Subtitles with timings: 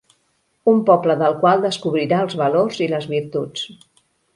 [0.71, 3.73] Un poble del qual descobrirà els valors i les virtuts.